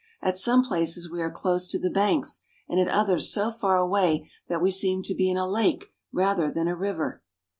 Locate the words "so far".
3.31-3.77